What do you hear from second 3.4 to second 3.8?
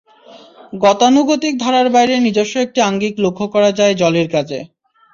করা